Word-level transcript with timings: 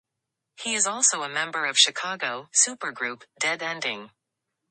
He 0.59 0.73
is 0.73 0.87
also 0.87 1.21
a 1.21 1.29
member 1.29 1.67
of 1.67 1.77
Chicago 1.77 2.49
"supergroup" 2.55 3.25
Dead 3.39 3.61
Ending. 3.61 4.09